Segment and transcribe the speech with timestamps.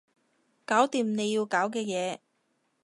[0.65, 2.17] 搞掂你要搞嘅嘢